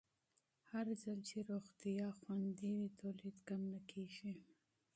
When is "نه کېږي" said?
3.73-4.33